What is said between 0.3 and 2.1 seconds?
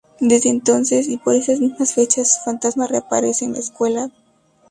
entonces y por esas mismas